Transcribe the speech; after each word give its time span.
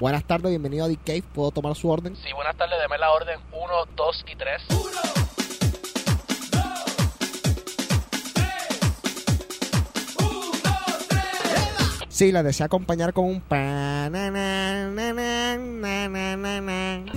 Buenas 0.00 0.24
tardes, 0.24 0.50
bienvenido 0.50 0.84
a 0.84 0.88
The 0.88 0.96
Cave. 0.96 1.24
¿Puedo 1.34 1.50
tomar 1.50 1.74
su 1.74 1.90
orden? 1.90 2.14
Sí, 2.16 2.32
buenas 2.32 2.56
tardes, 2.56 2.78
deme 2.80 2.98
la 2.98 3.10
orden 3.10 3.40
1, 3.52 3.74
2 3.96 4.24
y 4.28 4.36
3. 4.36 4.62
Sí, 12.08 12.32
la 12.32 12.42
desea 12.42 12.66
acompañar 12.66 13.12
con 13.12 13.24
un 13.24 13.40
pa 13.40 13.56
na, 13.56 14.08
na, 14.10 14.88
na, 14.90 15.12
na, 15.12 15.56
na, 15.56 16.08
na, 16.08 16.36
na, 16.36 16.60
na. 16.60 17.12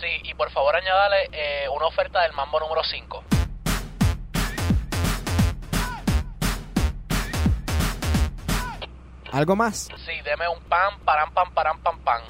Sí, 0.00 0.08
y 0.24 0.34
por 0.34 0.50
favor 0.50 0.74
añádale 0.76 1.28
eh, 1.32 1.68
una 1.74 1.86
oferta 1.86 2.22
del 2.22 2.32
mambo 2.32 2.60
número 2.60 2.82
5. 2.84 3.25
¿Algo 9.36 9.54
más? 9.54 9.90
Sí, 10.06 10.12
deme 10.24 10.48
un 10.48 10.62
pan, 10.66 10.98
param, 11.04 11.30
pam, 11.34 11.52
param, 11.52 11.78
pam, 11.82 11.98
pam. 11.98 12.22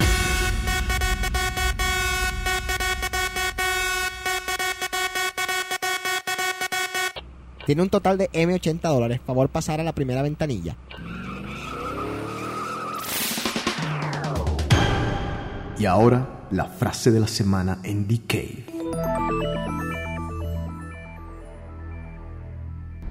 Tiene 7.65 7.81
un 7.81 7.89
total 7.89 8.17
de 8.17 8.29
M80 8.31 8.81
dólares. 8.81 9.21
Favor 9.25 9.47
pasar 9.47 9.79
a 9.79 9.85
la 9.85 9.93
primera 9.93 10.21
ventanilla. 10.21 10.75
Y 15.79 15.85
ahora, 15.85 16.27
la 16.51 16.65
frase 16.65 17.11
de 17.11 17.21
la 17.21 17.27
semana 17.27 17.79
en 17.83 18.05
Cave. 18.27 18.65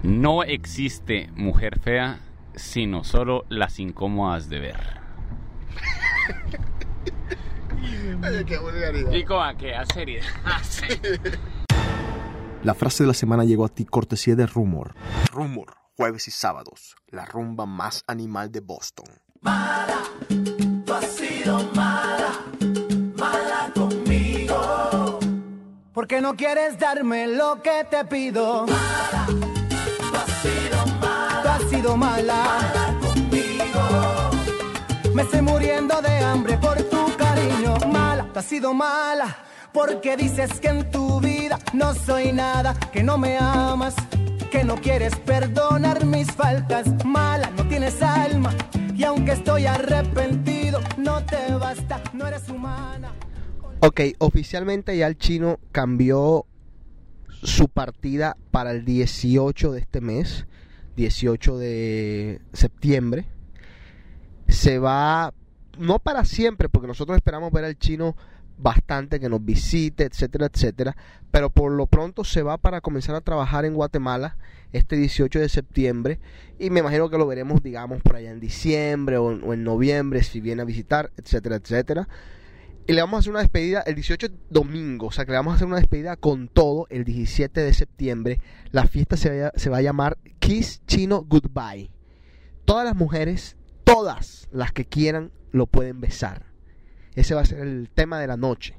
No 0.03 0.43
existe 0.43 1.31
mujer 1.35 1.81
fea, 1.81 2.26
sino 2.57 3.05
solo 3.05 3.45
las 3.49 3.79
incómodas 3.79 4.49
de 4.49 4.59
ver. 4.59 5.01
¿Y 9.13 9.25
cómo 9.25 9.43
a 9.43 9.55
qué? 9.57 9.75
¿A 9.75 9.87
serie? 9.87 10.21
¿A 10.45 10.65
serie? 10.65 11.21
La 12.63 12.75
frase 12.75 13.05
de 13.05 13.09
la 13.09 13.15
semana 13.15 13.45
llegó 13.45 13.65
a 13.65 13.69
ti 13.69 13.85
cortesía 13.85 14.35
de 14.35 14.47
Rumor. 14.47 14.95
Rumor, 15.33 15.77
jueves 15.97 16.27
y 16.27 16.31
sábados, 16.31 16.97
la 17.09 17.25
rumba 17.25 17.67
más 17.67 18.03
animal 18.09 18.51
de 18.51 18.61
Boston. 18.61 19.07
Porque 25.93 26.21
no 26.21 26.35
quieres 26.35 26.79
darme 26.79 27.29
lo 27.29 27.63
que 27.63 27.87
te 27.89 28.05
pido. 28.05 28.67
Mala, 28.67 29.46
sido 31.77 31.97
mala. 31.97 32.63
Me 35.15 35.23
estoy 35.23 35.43
muriendo 35.43 36.01
de 36.01 36.19
hambre 36.19 36.57
por 36.59 36.77
tu 36.85 37.17
cariño. 37.17 37.77
Mala, 37.93 38.27
tú 38.33 38.39
has 38.39 38.47
sido 38.47 38.73
mala. 38.73 39.37
Porque 39.73 40.17
dices 40.17 40.59
que 40.59 40.69
en 40.69 40.91
tu 40.91 41.21
vida 41.21 41.59
no 41.75 41.95
soy 41.95 42.33
nada, 42.33 42.75
que 42.93 43.03
no 43.03 43.19
me 43.19 43.37
amas, 43.39 43.95
que 44.51 44.65
no 44.65 44.77
quieres 44.77 45.15
perdonar 45.17 46.07
mis 46.07 46.33
faltas. 46.33 46.87
Mala, 47.05 47.51
no 47.51 47.69
tienes 47.69 48.01
alma. 48.03 48.55
Y 48.95 49.05
aunque 49.05 49.33
estoy 49.33 49.67
arrepentido, 49.67 50.81
no 50.97 51.23
te 51.27 51.53
basta, 51.55 52.01
no 52.15 52.27
eres 52.27 52.49
humana. 52.49 53.13
Ok, 53.81 54.01
oficialmente 54.19 54.97
ya 54.97 55.07
el 55.07 55.19
chino 55.19 55.59
cambió 55.73 56.47
su 57.43 57.69
partida 57.69 58.39
para 58.51 58.71
el 58.71 58.87
18 58.87 59.73
de 59.73 59.81
este 59.81 60.01
mes, 60.01 60.47
18 60.97 61.59
de 61.59 62.41
septiembre. 62.53 63.27
Se 64.49 64.79
va, 64.79 65.35
no 65.79 65.99
para 65.99 66.25
siempre, 66.25 66.69
porque 66.69 66.89
nosotros 66.89 67.17
esperamos 67.17 67.53
ver 67.53 67.65
al 67.65 67.79
chino 67.79 68.17
bastante, 68.59 69.21
que 69.21 69.29
nos 69.29 69.45
visite, 69.45 70.05
etcétera, 70.05 70.47
etcétera. 70.47 70.97
Pero 71.31 71.51
por 71.51 71.73
lo 71.73 71.87
pronto 71.87 72.25
se 72.25 72.43
va 72.43 72.57
para 72.57 72.81
comenzar 72.81 73.15
a 73.15 73.21
trabajar 73.21 73.65
en 73.65 73.75
Guatemala 73.75 74.37
este 74.73 74.97
18 74.97 75.39
de 75.39 75.49
septiembre. 75.49 76.19
Y 76.59 76.71
me 76.71 76.81
imagino 76.81 77.11
que 77.11 77.19
lo 77.19 77.27
veremos, 77.27 77.63
digamos, 77.63 78.01
por 78.03 78.17
allá 78.17 78.31
en 78.31 78.41
diciembre 78.41 79.19
o 79.19 79.33
en, 79.33 79.45
o 79.45 79.53
en 79.53 79.63
noviembre, 79.63 80.23
si 80.23 80.41
viene 80.41 80.63
a 80.63 80.65
visitar, 80.65 81.11
etcétera, 81.17 81.57
etcétera. 81.57 82.09
Y 82.89 82.93
le 82.93 83.01
vamos 83.01 83.17
a 83.17 83.21
hacer 83.21 83.31
una 83.33 83.41
despedida 83.41 83.81
el 83.81 83.97
18 83.97 84.29
domingo, 84.49 85.09
o 85.09 85.11
sea 85.11 85.25
que 85.25 85.33
le 85.33 85.39
vamos 85.39 85.53
a 85.53 85.57
hacer 85.57 85.67
una 85.67 85.79
despedida 85.79 86.17
con 86.17 86.47
todo 86.47 86.87
el 86.89 87.05
17 87.05 87.61
de 87.61 87.75
septiembre. 87.75 88.41
La 88.71 88.87
fiesta 88.87 89.17
se 89.17 89.41
va, 89.41 89.49
a, 89.49 89.59
se 89.59 89.71
va 89.71 89.79
a 89.79 89.83
llamar 89.83 90.19
Kiss 90.39 90.83
Chino 90.87 91.25
Goodbye. 91.29 91.91
Todas 92.65 92.85
las 92.85 92.95
mujeres, 92.95 93.57
todas 93.83 94.49
las 94.53 94.73
que 94.73 94.85
quieran, 94.85 95.33
lo 95.51 95.67
pueden 95.67 96.01
besar. 96.01 96.47
Ese 97.17 97.35
va 97.35 97.41
a 97.41 97.47
ser 97.47 97.59
el 97.59 97.91
tema 97.93 98.21
de 98.21 98.29
la 98.29 98.37
noche. 98.37 98.79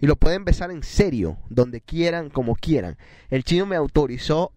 Y 0.00 0.06
lo 0.06 0.16
pueden 0.16 0.44
besar 0.44 0.70
en 0.70 0.82
serio, 0.82 1.38
donde 1.48 1.80
quieran, 1.80 2.28
como 2.28 2.56
quieran. 2.56 2.98
El 3.30 3.44
chino 3.44 3.64
me 3.64 3.76
autorizó 3.76 4.52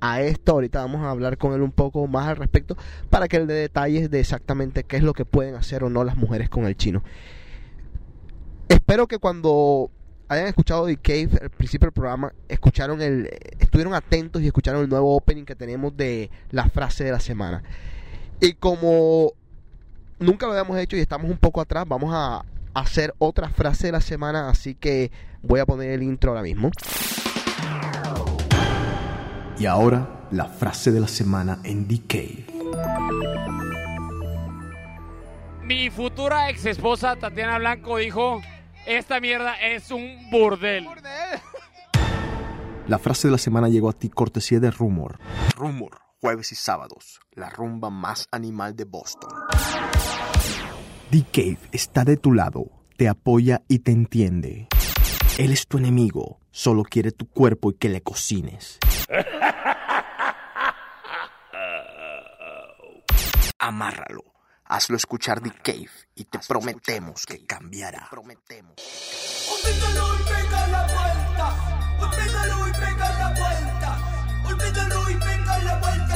a 0.00 0.22
esto. 0.22 0.52
Ahorita 0.52 0.80
vamos 0.80 1.02
a 1.02 1.10
hablar 1.10 1.38
con 1.38 1.52
él 1.52 1.62
un 1.62 1.72
poco 1.72 2.06
más 2.08 2.28
al 2.28 2.36
respecto 2.36 2.76
para 3.10 3.28
que 3.28 3.36
él 3.36 3.46
dé 3.46 3.54
detalles 3.54 4.10
de 4.10 4.20
exactamente 4.20 4.82
qué 4.82 4.96
es 4.96 5.02
lo 5.04 5.12
que 5.12 5.24
pueden 5.24 5.54
hacer 5.54 5.84
o 5.84 5.90
no 5.90 6.02
las 6.02 6.16
mujeres 6.16 6.48
con 6.48 6.64
el 6.66 6.76
chino. 6.76 7.04
Espero 8.94 9.08
que 9.08 9.18
cuando 9.18 9.90
hayan 10.28 10.46
escuchado 10.46 10.86
The 10.86 10.96
Cave 10.96 11.30
al 11.42 11.50
principio 11.50 11.86
del 11.86 11.92
programa, 11.92 12.32
escucharon 12.48 13.02
el, 13.02 13.28
estuvieron 13.58 13.92
atentos 13.92 14.40
y 14.40 14.46
escucharon 14.46 14.82
el 14.82 14.88
nuevo 14.88 15.16
opening 15.16 15.42
que 15.42 15.56
tenemos 15.56 15.96
de 15.96 16.30
la 16.52 16.68
frase 16.68 17.02
de 17.02 17.10
la 17.10 17.18
semana. 17.18 17.64
Y 18.40 18.52
como 18.52 19.32
nunca 20.20 20.46
lo 20.46 20.52
habíamos 20.52 20.78
hecho 20.78 20.96
y 20.96 21.00
estamos 21.00 21.28
un 21.28 21.38
poco 21.38 21.60
atrás, 21.60 21.86
vamos 21.88 22.14
a 22.14 22.44
hacer 22.72 23.12
otra 23.18 23.48
frase 23.48 23.88
de 23.88 23.92
la 23.94 24.00
semana, 24.00 24.48
así 24.48 24.76
que 24.76 25.10
voy 25.42 25.58
a 25.58 25.66
poner 25.66 25.90
el 25.90 26.04
intro 26.04 26.30
ahora 26.30 26.44
mismo. 26.44 26.70
Y 29.58 29.66
ahora, 29.66 30.28
la 30.30 30.44
frase 30.44 30.92
de 30.92 31.00
la 31.00 31.08
semana 31.08 31.58
en 31.64 31.88
The 31.88 32.00
Cave. 32.06 32.46
Mi 35.64 35.90
futura 35.90 36.48
ex 36.48 36.64
esposa 36.64 37.16
Tatiana 37.16 37.58
Blanco 37.58 37.96
dijo: 37.96 38.40
Esta 38.86 39.18
mierda 39.18 39.54
es 39.54 39.90
un 39.90 40.28
burdel. 40.30 40.86
La 42.86 42.98
frase 42.98 43.28
de 43.28 43.32
la 43.32 43.38
semana 43.38 43.70
llegó 43.70 43.88
a 43.88 43.94
ti 43.94 44.10
cortesía 44.10 44.60
de 44.60 44.70
Rumor. 44.70 45.18
Rumor, 45.56 46.02
jueves 46.20 46.52
y 46.52 46.54
sábados, 46.54 47.20
la 47.32 47.48
rumba 47.48 47.88
más 47.88 48.28
animal 48.30 48.76
de 48.76 48.84
Boston. 48.84 49.30
The 51.10 51.24
Cave 51.32 51.60
está 51.72 52.04
de 52.04 52.18
tu 52.18 52.32
lado, 52.32 52.66
te 52.98 53.08
apoya 53.08 53.62
y 53.68 53.78
te 53.78 53.92
entiende. 53.92 54.68
Él 55.38 55.50
es 55.50 55.66
tu 55.66 55.78
enemigo, 55.78 56.40
solo 56.50 56.82
quiere 56.82 57.10
tu 57.10 57.26
cuerpo 57.26 57.70
y 57.70 57.74
que 57.76 57.88
le 57.88 58.02
cocines. 58.02 58.78
Amárralo, 63.58 64.33
hazlo 64.74 64.96
escuchar 64.96 65.40
The 65.40 65.50
Cave 65.50 65.90
y 66.16 66.24
te 66.24 66.38
prometemos 66.40 67.26
que 67.26 67.46
cambiará. 67.46 68.08
Prometemos. 68.10 68.74
Olvídalo 69.52 70.14
y 70.14 70.22
pega 70.24 70.66
la 70.68 70.82
vuelta. 70.86 71.46
Olvídalo 72.00 72.68
y 72.68 72.72
pega 72.72 73.18
la 73.18 73.28
vuelta. 73.28 73.90
Olvídalo 74.46 75.10
y 75.10 75.14
pega 75.14 75.58
la 75.58 75.78
vuelta. 75.78 76.13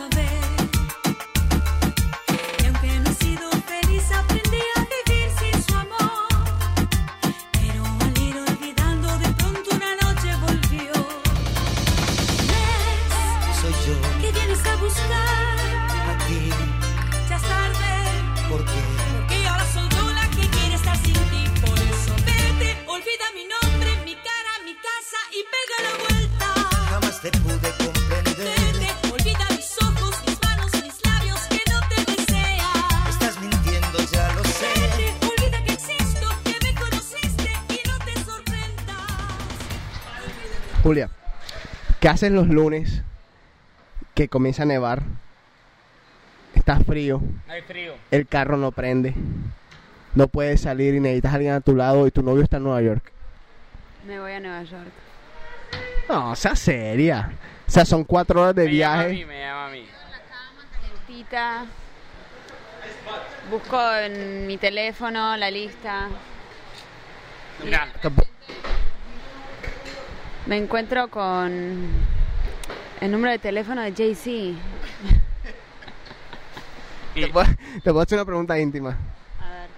No 0.00 0.08
lo 0.08 0.39
¿Qué 42.10 42.14
haces 42.14 42.32
los 42.32 42.48
lunes 42.48 43.02
que 44.14 44.26
comienza 44.28 44.64
a 44.64 44.66
nevar? 44.66 45.04
Está 46.56 46.80
frío, 46.80 47.22
Hay 47.46 47.62
frío. 47.62 47.94
el 48.10 48.26
carro 48.26 48.56
no 48.56 48.72
prende, 48.72 49.14
no 50.16 50.26
puedes 50.26 50.60
salir 50.62 50.96
y 50.96 50.98
necesitas 50.98 51.30
a 51.30 51.34
alguien 51.36 51.52
a 51.52 51.60
tu 51.60 51.76
lado 51.76 52.08
y 52.08 52.10
tu 52.10 52.22
novio 52.24 52.42
está 52.42 52.56
en 52.56 52.64
Nueva 52.64 52.82
York. 52.82 53.12
Me 54.08 54.18
voy 54.18 54.32
a 54.32 54.40
Nueva 54.40 54.64
York. 54.64 54.90
No, 56.08 56.34
sea 56.34 56.56
seria. 56.56 57.30
O 57.68 57.70
sea, 57.70 57.84
son 57.84 58.02
cuatro 58.02 58.42
horas 58.42 58.56
de 58.56 58.64
me 58.64 58.74
llama 58.74 59.02
a 59.02 59.04
mí, 59.04 59.10
viaje. 59.14 59.26
me 59.26 59.40
llama 59.40 59.66
a 59.66 59.70
mí. 59.70 59.86
Tita. 61.06 61.64
Busco 63.52 63.92
en 63.94 64.48
mi 64.48 64.58
teléfono 64.58 65.36
la 65.36 65.48
lista. 65.48 66.08
Mira, 67.64 67.86
Me 70.50 70.56
encuentro 70.56 71.06
con 71.06 71.88
el 73.00 73.10
número 73.12 73.30
de 73.30 73.38
teléfono 73.38 73.82
de 73.82 73.92
Jay-Z. 73.92 74.58
Te 77.14 77.28
puedo, 77.28 77.46
te 77.74 77.80
puedo 77.82 78.00
hacer 78.00 78.18
una 78.18 78.24
pregunta 78.24 78.58
íntima. 78.58 78.96
A 79.40 79.48
ver. 79.48 79.68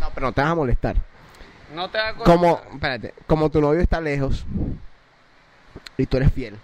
No, 0.00 0.08
pero 0.14 0.28
no 0.28 0.32
te 0.32 0.40
vas 0.40 0.50
a 0.50 0.54
molestar. 0.54 0.96
no 1.74 1.90
te 1.90 1.98
da 1.98 2.14
cosa. 2.14 2.24
Como, 2.24 2.62
espérate, 2.72 3.12
como 3.26 3.50
tu 3.50 3.60
novio 3.60 3.82
está 3.82 4.00
lejos 4.00 4.46
y 5.98 6.06
tú 6.06 6.16
eres 6.16 6.32
fiel, 6.32 6.56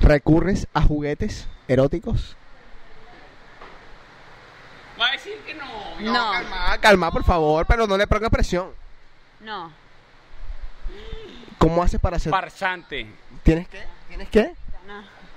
¿recurres 0.00 0.68
a 0.74 0.82
juguetes 0.82 1.48
eróticos? 1.66 2.36
Va 5.00 5.08
a 5.08 5.12
decir 5.12 5.38
que 5.46 5.54
no. 5.54 6.12
No, 6.12 6.32
Calma, 6.32 6.78
calma, 6.78 7.10
por 7.10 7.24
favor, 7.24 7.64
pero 7.66 7.86
no 7.86 7.96
le 7.96 8.06
pongas 8.06 8.28
presión. 8.30 8.68
no. 9.40 9.79
¿Cómo 11.60 11.82
haces 11.82 12.00
para 12.00 12.16
hacer? 12.16 12.30
Farsante. 12.30 13.06
¿Tienes 13.42 13.68
qué? 13.68 13.84
¿Tienes 14.08 14.28
qué? 14.30 14.54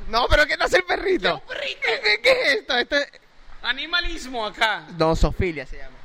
no. 0.10 0.26
Pero 0.30 0.46
¿qué 0.48 0.56
no 0.58 0.66
hace 0.66 0.78
el 0.78 0.84
perrito? 0.86 1.42
¿Qué, 1.48 2.20
qué 2.24 2.32
es 2.32 2.48
esto? 2.60 2.78
Es- 2.78 3.12
Animalismo 3.62 4.46
acá. 4.46 4.86
No, 4.98 5.16
Sofilia 5.16 5.66
se 5.66 5.78
llama. 5.78 5.96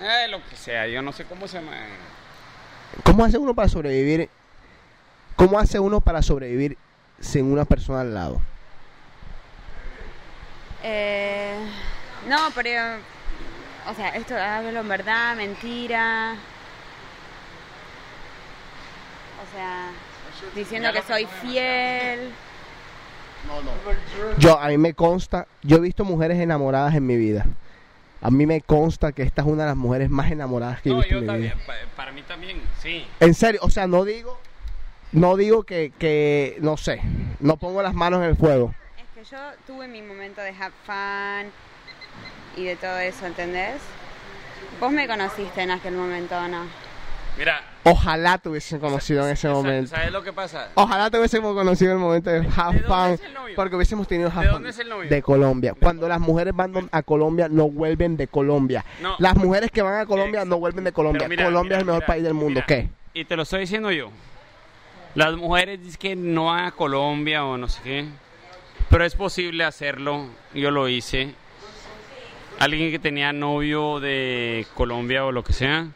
Eh, 0.00 0.28
lo 0.28 0.42
que 0.48 0.56
sea, 0.56 0.86
yo 0.86 1.00
no 1.02 1.12
sé 1.12 1.24
cómo 1.26 1.46
se 1.46 1.58
llama. 1.58 1.72
¿Cómo 3.04 3.24
hace 3.24 3.36
uno 3.38 3.54
para 3.54 3.68
sobrevivir? 3.68 4.28
¿Cómo 5.36 5.58
hace 5.58 5.78
uno 5.78 6.00
para 6.00 6.22
sobrevivir 6.22 6.76
sin 7.20 7.50
una 7.52 7.64
persona 7.66 8.00
al 8.00 8.14
lado? 8.14 8.40
Eh, 10.82 11.56
no, 12.26 12.38
pero. 12.54 12.96
O 13.90 13.94
sea, 13.94 14.10
esto 14.10 14.36
hablo 14.36 14.80
en 14.80 14.88
verdad, 14.88 15.36
mentira. 15.36 16.36
O 19.42 19.54
sea, 19.56 19.90
diciendo 20.54 20.92
que 20.92 21.02
soy 21.02 21.26
fiel. 21.40 22.32
Yo, 24.38 24.58
a 24.58 24.68
mí 24.68 24.78
me 24.78 24.94
consta, 24.94 25.46
yo 25.62 25.76
he 25.78 25.80
visto 25.80 26.04
mujeres 26.04 26.38
enamoradas 26.38 26.94
en 26.94 27.06
mi 27.06 27.16
vida. 27.16 27.44
A 28.20 28.30
mí 28.30 28.46
me 28.46 28.60
consta 28.60 29.10
que 29.12 29.22
esta 29.24 29.42
es 29.42 29.48
una 29.48 29.64
de 29.64 29.70
las 29.70 29.76
mujeres 29.76 30.08
más 30.10 30.30
enamoradas 30.30 30.80
que 30.80 30.90
he 30.90 30.92
No, 30.92 30.98
visto 30.98 31.10
yo 31.10 31.18
en 31.18 31.22
mi 31.24 31.26
también. 31.26 31.52
pa- 31.66 31.74
para 31.96 32.12
mí 32.12 32.22
también, 32.22 32.62
sí. 32.80 33.04
En 33.18 33.34
serio, 33.34 33.60
o 33.64 33.70
sea, 33.70 33.88
no 33.88 34.04
digo, 34.04 34.38
no 35.10 35.36
digo 35.36 35.64
que, 35.64 35.92
que, 35.98 36.56
no 36.60 36.76
sé, 36.76 37.00
no 37.40 37.56
pongo 37.56 37.82
las 37.82 37.94
manos 37.94 38.22
en 38.22 38.30
el 38.30 38.36
fuego. 38.36 38.72
Es 38.96 39.06
que 39.28 39.34
yo 39.34 39.38
tuve 39.66 39.88
mi 39.88 40.02
momento 40.02 40.40
de 40.40 40.50
have 40.50 40.72
fun 40.86 41.50
y 42.56 42.64
de 42.64 42.76
todo 42.76 42.96
eso, 42.98 43.26
¿entendés? 43.26 43.82
Vos 44.78 44.92
me 44.92 45.08
conociste 45.08 45.62
en 45.62 45.72
aquel 45.72 45.94
momento, 45.94 46.36
¿o 46.38 46.46
no? 46.46 46.64
Mira. 47.36 47.60
Ojalá 47.84 48.38
te 48.38 48.48
hubiesen 48.48 48.78
conocido 48.78 49.24
en 49.26 49.32
ese 49.32 49.48
momento. 49.48 49.90
¿Sabes 49.90 50.12
lo 50.12 50.22
que 50.22 50.32
pasa? 50.32 50.68
Ojalá 50.74 51.10
te 51.10 51.18
hubiésemos 51.18 51.52
conocido 51.54 51.90
en 51.90 51.96
el 51.98 52.02
momento 52.02 52.30
de 52.30 52.38
have 52.56 52.78
¿De 52.78 52.84
dónde 52.84 52.86
fun, 52.86 53.10
es 53.14 53.20
el 53.22 53.34
novio? 53.34 53.56
porque 53.56 53.76
hubiésemos 53.76 54.06
tenido 54.06 54.30
have 54.30 54.46
¿De 54.46 54.52
dónde 54.52 54.70
es 54.70 54.78
el 54.78 54.88
novio? 54.88 55.10
De 55.10 55.22
Colombia. 55.22 55.74
Cuando 55.80 56.06
las 56.08 56.20
mujeres 56.20 56.54
van 56.54 56.88
a 56.92 57.02
Colombia, 57.02 57.48
no 57.48 57.68
vuelven 57.68 58.16
de 58.16 58.28
Colombia. 58.28 58.84
No. 59.00 59.16
Las 59.18 59.36
mujeres 59.36 59.70
que 59.72 59.82
van 59.82 60.00
a 60.00 60.06
Colombia 60.06 60.44
no 60.44 60.58
vuelven 60.58 60.84
de 60.84 60.92
Colombia. 60.92 61.28
Mira, 61.28 61.44
Colombia 61.44 61.62
mira, 61.70 61.76
es 61.78 61.80
el 61.80 61.86
mejor 61.86 62.00
mira, 62.02 62.06
país 62.06 62.22
del 62.22 62.34
mundo. 62.34 62.60
¿Qué? 62.68 62.88
Y 63.14 63.24
te 63.24 63.34
lo 63.36 63.42
estoy 63.42 63.60
diciendo 63.60 63.90
yo. 63.90 64.10
Las 65.16 65.34
mujeres 65.34 65.82
dicen 65.82 65.98
que 66.00 66.16
no 66.16 66.46
van 66.46 66.66
a 66.66 66.70
Colombia 66.70 67.44
o 67.44 67.58
no 67.58 67.68
sé 67.68 67.80
qué. 67.82 68.06
Pero 68.90 69.04
es 69.04 69.14
posible 69.16 69.64
hacerlo. 69.64 70.26
Yo 70.54 70.70
lo 70.70 70.88
hice. 70.88 71.34
Alguien 72.60 72.92
que 72.92 72.98
tenía 73.00 73.32
novio 73.32 73.98
de 73.98 74.66
Colombia 74.74 75.24
o 75.24 75.32
lo 75.32 75.42
que 75.42 75.52
sea. 75.52 75.88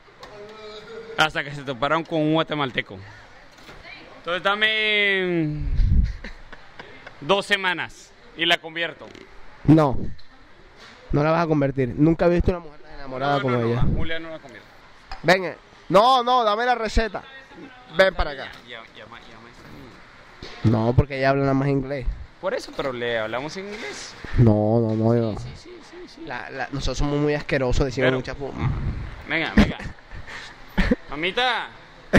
Hasta 1.17 1.43
que 1.45 1.51
se 1.53 1.63
toparon 1.63 2.05
con 2.05 2.21
un 2.21 2.35
guatemalteco. 2.35 2.99
Entonces 4.19 4.43
dame 4.43 5.25
mm, 5.47 5.67
dos 7.21 7.47
semanas 7.47 8.11
y 8.37 8.45
la 8.45 8.59
convierto. 8.59 9.07
No. 9.65 9.97
No 11.13 11.23
la 11.25 11.31
vas 11.31 11.45
a 11.45 11.47
convertir. 11.47 11.95
Nunca 11.97 12.27
he 12.27 12.31
visto 12.31 12.51
una 12.51 12.61
mujer 12.61 12.81
tan 12.81 12.93
enamorada 12.95 13.37
No, 13.37 13.43
como 13.43 13.57
no, 13.57 13.67
ella. 13.67 13.83
Julia 13.97 14.19
no 14.19 14.31
la 14.31 14.39
convierto. 14.39 14.69
Ven. 15.23 15.45
eh. 15.45 15.57
No, 15.89 16.23
no, 16.25 16.43
dame 16.45 16.67
la 16.67 16.75
receta. 16.75 17.23
Ven 17.97 18.15
para 18.15 18.33
acá. 18.33 18.51
No, 20.65 20.93
porque 20.97 21.19
ella 21.19 21.31
habla 21.31 21.43
nada 21.43 21.55
más 21.55 21.69
inglés. 21.69 22.07
Por 22.41 22.53
eso, 22.55 22.73
pero 22.77 22.93
le 22.93 23.19
hablamos 23.19 23.57
en 23.57 23.67
inglés. 23.67 24.15
No, 24.39 24.81
no, 24.81 24.95
no. 24.95 25.15
yo- 25.17 25.39
Sí, 25.39 25.49
sí, 25.57 25.71
sí, 25.91 25.97
sí. 26.09 26.23
La- 26.27 26.51
la- 26.51 26.69
nosotros 26.73 26.99
somos 26.99 27.19
muy 27.21 27.35
asquerosos, 27.35 27.87
decimos 27.87 28.13
muchas 28.13 28.37
Venga, 29.29 29.53
venga. 29.57 29.79
Mamita, 31.17 31.69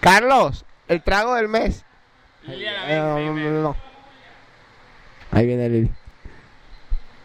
Carlos, 0.00 0.66
el 0.88 1.02
trago 1.02 1.34
del 1.34 1.48
mes. 1.48 1.86
Liliana, 2.42 2.84
Eh, 2.84 2.88
ven, 2.88 2.98
no, 3.08 3.14
ven, 3.14 3.26
no, 3.28 3.34
ven. 3.34 3.54
no, 3.54 3.62
no. 3.62 3.76
Ahí 5.30 5.46
viene 5.46 5.70
Lili. 5.70 5.90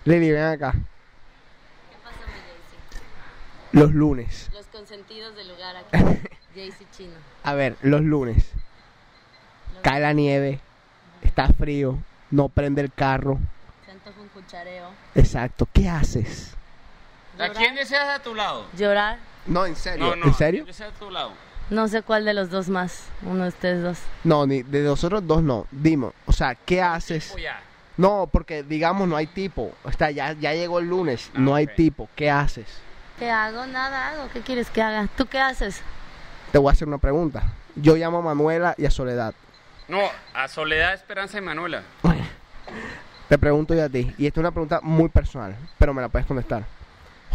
Lili, 0.06 0.32
ven 0.32 0.44
acá. 0.44 0.74
Los 3.74 3.92
lunes. 3.92 4.50
Los 4.54 4.68
consentidos 4.68 5.36
del 5.36 5.50
lugar 5.50 5.76
aquí. 5.76 5.98
Jaycee 6.56 6.88
Chino. 6.96 7.16
A 7.44 7.54
ver, 7.56 7.76
los 7.82 8.00
lunes. 8.00 8.54
Cae 9.82 10.00
la 10.00 10.14
nieve. 10.14 10.62
Está 11.24 11.50
frío. 11.50 11.98
No 12.32 12.48
prende 12.48 12.82
el 12.82 12.94
carro. 12.94 13.38
Se 13.86 13.92
antoja 13.92 14.18
un 14.22 14.30
cuchareo. 14.30 14.92
Exacto. 15.14 15.68
¿Qué 15.74 15.90
haces? 15.90 16.56
¿A 17.40 17.50
quién 17.50 17.76
deseas 17.76 18.08
a 18.08 18.22
tu 18.22 18.34
lado? 18.36 18.66
Llorar. 18.78 19.18
No, 19.46 19.66
en 19.66 19.76
serio. 19.76 20.06
No, 20.06 20.16
no, 20.16 20.24
¿En 20.26 20.30
¿a 20.32 20.34
serio? 20.34 20.60
quién 20.64 20.68
deseas 20.68 20.94
a 20.94 21.00
tu 21.00 21.12
lado? 21.12 21.32
No 21.70 21.88
sé 21.88 22.02
cuál 22.04 22.26
de 22.26 22.34
los 22.34 22.50
dos 22.50 22.70
más. 22.70 23.06
Uno 23.24 23.44
de 23.44 23.50
ustedes 23.50 23.82
dos. 23.84 23.98
No, 24.24 24.46
ni 24.46 24.64
de 24.64 24.82
nosotros 24.84 25.26
dos 25.26 25.42
no. 25.42 25.66
Dime, 25.72 26.12
o 26.26 26.32
sea, 26.32 26.56
¿qué 26.56 26.82
haces? 26.82 27.36
Ya. 27.42 27.60
No, 27.98 28.30
porque 28.32 28.62
digamos 28.64 29.08
no 29.08 29.16
hay 29.16 29.28
tipo. 29.28 29.74
O 29.84 29.92
sea, 29.92 30.12
ya, 30.12 30.34
ya 30.34 30.54
llegó 30.54 30.80
el 30.80 30.88
lunes. 30.88 31.30
Ah, 31.34 31.38
no 31.40 31.56
hay 31.56 31.68
tipo. 31.68 32.10
¿Qué 32.16 32.30
haces? 32.30 32.68
¿Qué 33.18 33.32
hago? 33.32 33.66
Nada 33.66 34.10
hago. 34.10 34.30
¿Qué 34.34 34.42
quieres 34.42 34.70
que 34.70 34.82
haga? 34.82 35.08
¿Tú 35.18 35.26
qué 35.26 35.40
haces? 35.40 35.82
Te 36.52 36.58
voy 36.58 36.70
a 36.70 36.74
hacer 36.74 36.88
una 36.88 36.98
pregunta. 36.98 37.44
Yo 37.76 37.96
llamo 37.96 38.20
a 38.20 38.22
Manuela 38.22 38.76
y 38.78 38.86
a 38.86 38.92
Soledad. 38.92 39.34
No, 39.88 40.02
a 40.34 40.48
Soledad, 40.48 40.94
Esperanza 40.94 41.38
y 41.38 41.42
Manuela. 41.42 41.84
Te 43.30 43.38
pregunto 43.38 43.74
yo 43.74 43.84
a 43.86 43.90
ti. 43.90 44.14
Y 44.18 44.28
esta 44.28 44.40
es 44.40 44.44
una 44.44 44.52
pregunta 44.52 44.80
muy 44.84 45.10
personal, 45.10 45.56
pero 45.80 45.94
me 45.94 46.02
la 46.02 46.10
puedes 46.10 46.28
contestar. 46.28 46.64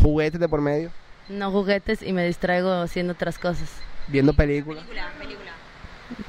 ¿Juguetes 0.03 0.41
de 0.41 0.49
por 0.49 0.61
medio? 0.61 0.91
No 1.29 1.51
juguetes 1.51 2.03
y 2.03 2.13
me 2.13 2.27
distraigo 2.27 2.73
haciendo 2.73 3.13
otras 3.13 3.39
cosas. 3.39 3.69
¿Viendo 4.09 4.33
películas? 4.35 4.83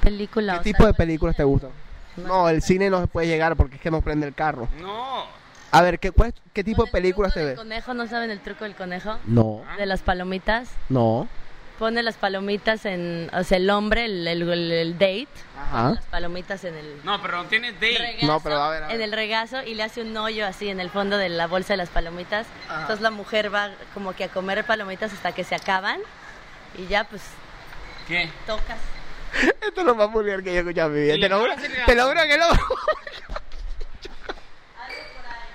Película. 0.02 0.54
¿Qué 0.54 0.60
o 0.60 0.64
tipo 0.64 0.78
sea, 0.78 0.88
de 0.88 0.94
películas 0.94 1.36
te 1.36 1.44
gustan? 1.44 1.72
No, 2.18 2.50
el 2.50 2.62
cine 2.62 2.90
no 2.90 3.00
se 3.02 3.08
puede 3.08 3.28
llegar 3.28 3.56
porque 3.56 3.76
es 3.76 3.82
que 3.82 3.90
no 3.92 4.02
prende 4.02 4.28
el 4.28 4.34
carro. 4.34 4.68
No. 4.80 5.24
A 5.72 5.82
ver, 5.82 6.00
¿qué, 6.00 6.12
cuál- 6.12 6.34
qué 6.54 6.64
tipo 6.64 6.84
de 6.84 6.88
el 6.88 6.92
películas 6.92 7.34
te 7.34 7.44
ves? 7.44 7.56
conejo? 7.58 7.94
¿No 7.94 8.06
saben 8.08 8.30
el 8.30 8.42
truco 8.42 8.66
del 8.66 8.76
conejo? 8.76 9.18
No, 9.26 9.62
De 9.78 9.86
las 9.86 10.02
palomitas. 10.02 10.70
no. 10.90 11.28
Pone 11.82 12.04
las 12.04 12.16
palomitas 12.16 12.86
en... 12.86 13.28
O 13.34 13.44
sea, 13.44 13.58
el 13.58 13.68
hombre, 13.72 14.06
el, 14.06 14.28
el, 14.28 14.44
el- 14.48 14.72
el 14.72 14.94
date. 15.00 15.28
Ajá. 15.58 15.90
Las 15.96 16.06
palomitas 16.06 16.64
en 16.64 16.76
el... 16.76 17.02
No, 17.04 17.20
pero 17.24 17.38
no 17.38 17.46
tienes 17.46 17.74
date. 17.74 17.98
regazo, 17.98 18.28
No, 18.28 18.40
pero 18.40 18.62
a 18.62 18.70
ver, 18.70 18.84
a 18.84 18.86
ver. 18.88 18.96
en 18.98 19.02
el 19.02 19.12
regazo 19.12 19.64
y 19.64 19.74
le 19.74 19.82
hace 19.82 20.04
un 20.04 20.16
hoyo 20.16 20.46
así 20.46 20.70
en 20.70 20.80
el 20.80 20.92
fondo 20.92 21.18
de 21.18 21.30
la 21.30 21.48
bolsa 21.48 21.74
de 21.74 21.78
las 21.78 21.90
palomitas. 21.90 22.46
Ajá. 22.70 22.82
Entonces 22.82 23.02
la 23.02 23.10
mujer 23.10 23.52
va 23.52 23.72
como 23.96 24.14
que 24.14 24.26
a 24.26 24.28
comer 24.28 24.64
palomitas 24.64 25.12
hasta 25.12 25.32
que 25.32 25.44
se 25.44 25.56
acaban 25.56 26.00
y 26.78 26.86
ya 26.86 27.04
pues 27.06 27.24
¿Qué? 28.08 28.30
tocas. 28.46 28.78
Esto 29.66 29.82
es 29.82 29.88
lo 29.88 29.96
más 29.96 30.12
vulgar 30.12 30.44
que 30.44 30.52
yo 30.52 30.58
he 30.58 30.60
escuchado 30.60 30.90
en 30.90 30.94
mi 30.94 31.02
vida. 31.02 31.14
Te 31.16 31.30
lo 31.30 31.40
juro, 31.40 31.54
te 31.88 31.96
lo 31.96 32.08
juro 32.10 32.22
que 32.28 32.38
no. 32.38 32.46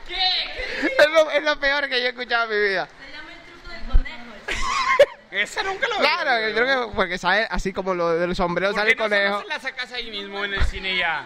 Es 0.09 1.09
lo, 1.13 1.31
es 1.31 1.43
lo 1.45 1.61
peor 1.61 1.89
que 1.89 2.01
yo 2.01 2.07
he 2.07 2.11
escuchado 2.11 2.51
en 2.53 2.59
mi 2.61 2.69
vida. 2.69 2.89
Se 2.89 3.13
llama 3.17 3.31
el 3.33 3.39
truco 3.47 3.69
del 3.71 3.85
conejo. 3.85 5.16
Esa 5.31 5.63
nunca 5.63 5.87
lo 5.89 5.97
Claro, 5.99 6.31
que 6.47 6.55
creo 6.55 6.89
que 6.91 6.95
porque 6.95 7.19
sale 7.19 7.47
así 7.51 7.73
como 7.73 7.95
lo 7.95 8.11
del 8.11 8.35
sombrero 8.37 8.73
¿Por 8.73 8.81
sale 8.81 8.95
qué 8.97 9.03
el 9.05 9.11
no 9.11 9.17
conejo. 9.17 9.41
se 9.43 9.49
la 9.49 9.61
sacas 9.61 9.93
ahí 9.93 10.11
mismo 10.11 10.45
en 10.45 10.55
el 10.55 10.65
cine 10.65 10.97
ya? 10.97 11.25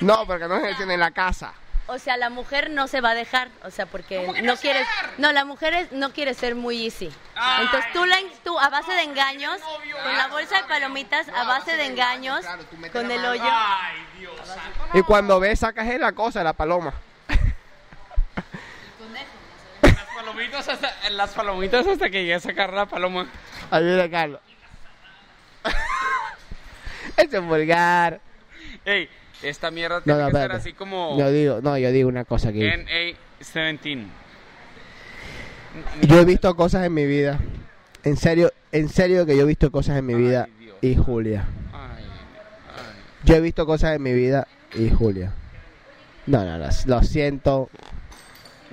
No, 0.00 0.26
porque 0.26 0.48
no 0.48 0.56
es 0.56 0.62
en 0.62 0.68
el 0.70 0.76
cine, 0.76 0.94
en 0.94 1.00
la 1.00 1.10
casa. 1.10 1.52
o 1.86 1.98
sea, 1.98 2.16
la 2.16 2.30
mujer 2.30 2.70
no 2.70 2.88
se 2.88 3.00
va 3.02 3.10
a 3.10 3.14
dejar, 3.14 3.48
o 3.64 3.70
sea, 3.70 3.84
porque 3.86 4.26
no, 4.42 4.56
quiere, 4.56 4.84
no, 5.18 5.30
la 5.32 5.44
mujer 5.44 5.74
es- 5.74 5.92
no 5.92 6.10
quiere 6.12 6.32
ser 6.32 6.54
muy 6.54 6.86
easy. 6.86 7.12
Entonces 7.60 7.92
tú, 7.92 8.04
la, 8.06 8.16
tú 8.42 8.58
a 8.58 8.68
base 8.70 8.92
de 8.92 9.02
engaños, 9.02 9.60
con 10.02 10.16
la 10.16 10.28
bolsa 10.28 10.56
de 10.56 10.64
palomitas, 10.64 11.28
a 11.28 11.44
base 11.44 11.76
de 11.76 11.84
engaños, 11.86 12.44
con 12.92 13.10
el 13.10 13.24
hoyo. 13.24 13.44
Y 14.94 15.02
cuando 15.02 15.38
ves, 15.38 15.58
sacas 15.60 15.86
es 15.88 16.00
la 16.00 16.12
cosa, 16.12 16.42
la 16.42 16.52
paloma. 16.54 16.94
Las 19.82 20.06
palomitas 20.32 20.68
hasta, 20.68 21.10
las 21.10 21.30
palomitas 21.30 21.86
hasta 21.86 22.10
que 22.10 22.20
llegue 22.20 22.34
a 22.34 22.40
sacar 22.40 22.72
la 22.72 22.86
paloma. 22.86 23.26
Viene 23.70 24.10
Carlos. 24.10 24.40
Eso 27.16 27.38
es 27.38 27.44
vulgar. 27.44 28.20
Ey, 28.84 29.08
esta 29.42 29.70
mierda 29.70 30.00
tiene 30.00 30.20
no, 30.20 30.26
que 30.26 30.32
ser 30.32 30.52
así 30.52 30.72
como 30.72 31.18
Yo 31.18 31.30
digo, 31.30 31.60
no, 31.62 31.76
yo 31.78 31.90
digo 31.92 32.08
una 32.08 32.24
cosa 32.24 32.48
aquí. 32.48 32.60
NA17. 32.60 34.06
Yo 36.02 36.18
he 36.20 36.24
visto 36.24 36.54
cosas 36.56 36.84
en 36.84 36.94
mi 36.94 37.06
vida. 37.06 37.38
En 38.04 38.16
serio, 38.16 38.52
en 38.72 38.88
serio 38.88 39.26
que 39.26 39.36
yo 39.36 39.42
he 39.42 39.46
visto 39.46 39.70
cosas 39.70 39.98
en 39.98 40.06
mi 40.06 40.14
vida. 40.14 40.48
Dios. 40.58 40.76
Y 40.80 40.96
Julia. 40.96 41.44
Ay, 41.72 42.04
ay. 42.04 42.96
Yo 43.24 43.36
he 43.36 43.40
visto 43.40 43.66
cosas 43.66 43.94
en 43.94 44.02
mi 44.02 44.12
vida 44.12 44.48
y 44.74 44.90
Julia. 44.90 45.32
No, 46.26 46.44
no, 46.44 46.58
no, 46.58 46.68
lo 46.86 47.02
siento, 47.02 47.68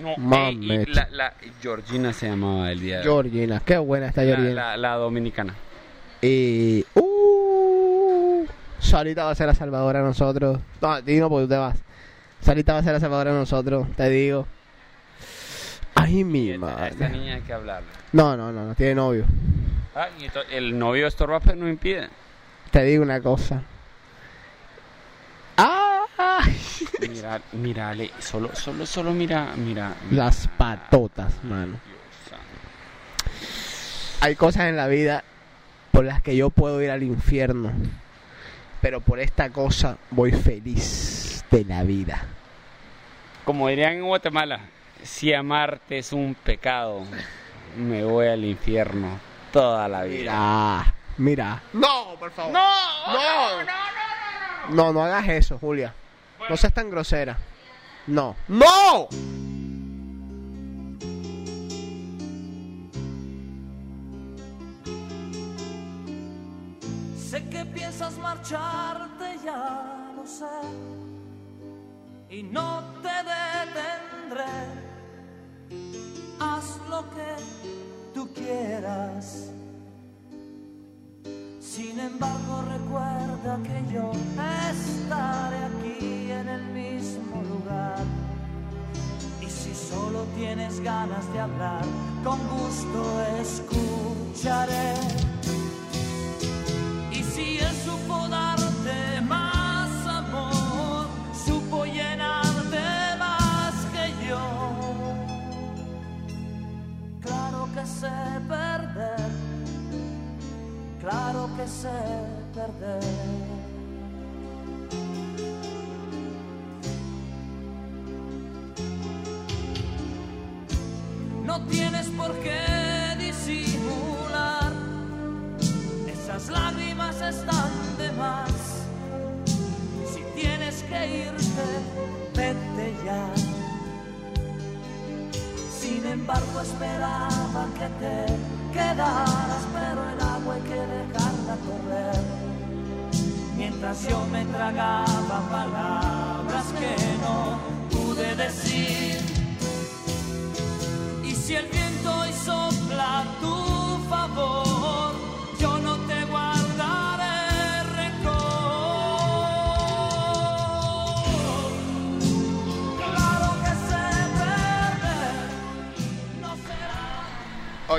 No, 0.01 0.35
ey, 0.47 0.57
y 0.61 0.85
la, 0.93 1.07
la 1.11 1.33
Georgina 1.61 2.13
se 2.13 2.27
llamaba 2.29 2.71
el 2.71 2.79
día 2.79 2.95
de 2.95 3.01
hoy. 3.01 3.03
Georgina. 3.29 3.61
Qué 3.65 3.77
buena 3.77 4.07
está 4.07 4.21
La, 4.23 4.27
Georgina. 4.35 4.53
la, 4.53 4.77
la 4.77 4.93
dominicana. 4.95 5.55
Y. 6.21 6.85
Uh, 6.95 8.45
Solita 8.79 9.25
va 9.25 9.31
a 9.31 9.35
ser 9.35 9.47
la 9.47 9.53
salvadora 9.55 9.99
a 9.99 10.03
nosotros. 10.03 10.59
No, 10.81 11.01
dino 11.01 11.29
porque 11.29 11.43
tú 11.45 11.49
te 11.49 11.57
vas. 11.57 11.77
Solita 12.41 12.73
va 12.73 12.79
a 12.79 12.83
ser 12.83 12.93
la 12.93 12.99
salvadora 12.99 13.31
a 13.31 13.33
nosotros, 13.33 13.87
te 13.95 14.09
digo. 14.09 14.47
Ay, 15.95 16.23
mi 16.23 16.49
Esta, 16.51 16.65
madre. 16.65 16.87
esta 16.91 17.09
niña 17.09 17.35
hay 17.35 17.41
que 17.41 17.53
hablarle. 17.53 17.89
No, 18.13 18.37
no, 18.37 18.51
no, 18.53 18.65
no 18.65 18.75
tiene 18.75 18.95
novio. 18.95 19.25
Ah, 19.95 20.07
y 20.19 20.25
esto- 20.25 20.43
el 20.49 20.79
novio 20.79 21.07
estorba, 21.07 21.39
pero 21.41 21.57
no 21.57 21.67
impide. 21.67 22.07
Te 22.71 22.83
digo 22.83 23.03
una 23.03 23.19
cosa. 23.21 23.61
¡Ah! 25.57 25.88
Mira, 27.01 27.41
mírale, 27.53 28.11
solo, 28.19 28.55
solo, 28.55 28.85
solo 28.85 29.11
mira, 29.11 29.53
mira. 29.55 29.95
mira. 30.09 30.23
Las 30.25 30.47
patotas, 30.57 31.43
mano. 31.43 31.79
Hay 34.21 34.35
cosas 34.35 34.63
en 34.63 34.75
la 34.75 34.87
vida 34.87 35.23
por 35.91 36.05
las 36.05 36.21
que 36.21 36.35
yo 36.35 36.49
puedo 36.49 36.81
ir 36.81 36.91
al 36.91 37.03
infierno. 37.03 37.71
Pero 38.81 39.01
por 39.01 39.19
esta 39.19 39.49
cosa 39.49 39.97
voy 40.11 40.31
feliz 40.31 41.43
de 41.51 41.65
la 41.65 41.83
vida. 41.83 42.25
Como 43.45 43.67
dirían 43.67 43.93
en 43.93 44.05
Guatemala, 44.05 44.59
si 45.03 45.33
amarte 45.33 45.99
es 45.99 46.13
un 46.13 46.35
pecado, 46.35 47.03
me 47.77 48.03
voy 48.03 48.27
al 48.27 48.45
infierno 48.45 49.19
toda 49.51 49.87
la 49.87 50.03
vida. 50.03 50.31
Mira, 50.31 50.93
mira. 51.17 51.63
No, 51.73 52.15
por 52.19 52.31
favor. 52.31 52.53
No, 52.53 52.69
no, 53.07 53.57
no, 53.59 53.65
no, 53.65 53.98
no, 54.69 55.03
hagas 55.03 55.27
eso, 55.29 55.57
Julia. 55.59 55.93
No 56.49 56.57
seas 56.57 56.73
tan 56.73 56.89
grosera. 56.89 57.37
No. 58.07 58.35
¡No! 58.47 59.07
Sé 67.17 67.47
que 67.49 67.65
piensas 67.65 68.17
marcharte, 68.17 69.37
ya 69.43 70.11
lo 70.15 70.25
sé. 70.25 70.45
Y 72.29 72.43
no 72.43 72.83
te 73.01 73.09
detendré. 73.09 74.43
Haz 76.39 76.79
lo 76.89 77.01
que 77.11 77.35
tú 78.13 78.33
quieras. 78.33 79.51
Sin 81.69 81.99
embargo, 81.99 82.63
recuerda 82.67 83.59
que 83.61 83.93
yo 83.93 84.11
estaré 84.71 85.57
aquí 85.65 86.31
en 86.31 86.49
el 86.49 86.63
mismo 86.73 87.43
lugar. 87.43 87.99
Y 89.39 89.47
si 89.47 89.75
solo 89.75 90.23
tienes 90.35 90.79
ganas 90.79 91.31
de 91.31 91.39
hablar, 91.39 91.83
con 92.23 92.39
gusto 92.47 93.21
escucharé. 93.39 94.95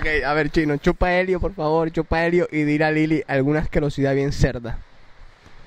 Ok, 0.00 0.25
a 0.25 0.33
ver, 0.33 0.50
chino, 0.50 0.78
chupa 0.78 1.12
helio, 1.12 1.38
por 1.40 1.52
favor, 1.52 1.92
chupa 1.92 2.25
helio 2.25 2.49
y 2.50 2.62
dile 2.62 2.87
a 2.87 2.90
Lili 2.90 3.23
alguna 3.28 3.59
asquerosidad 3.59 4.14
bien 4.14 4.33
cerda. 4.33 4.78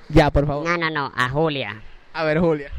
Ya, 0.10 0.32
por 0.32 0.48
favor. 0.48 0.68
No, 0.68 0.76
no, 0.76 0.90
no, 0.90 1.14
a 1.16 1.30
Julia. 1.30 1.84
A 2.14 2.24
ver, 2.24 2.40
Julia. 2.40 2.72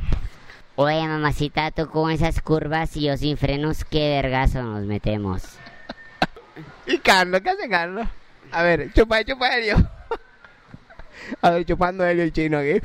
Oye, 0.75 1.07
mamacita, 1.07 1.71
tú 1.71 1.89
con 1.89 2.11
esas 2.11 2.41
curvas 2.41 2.97
y 2.97 3.03
yo 3.03 3.17
sin 3.17 3.37
frenos, 3.37 3.85
qué 3.85 4.21
vergazo 4.21 4.65
nos 4.65 4.83
metemos. 4.83 5.45
¿Y 6.89 6.99
Carlos? 6.99 7.41
¿Qué 7.41 7.51
hace 7.51 7.69
Carlos? 7.69 8.09
A 8.51 8.65
ver, 8.65 8.93
chupa, 8.93 9.23
chupa 9.23 9.57
helio. 9.57 9.77
A 11.41 11.51
ver, 11.51 11.65
chupando 11.65 12.05
helio 12.05 12.25
el 12.25 12.33
chino 12.33 12.59
aquí. 12.59 12.81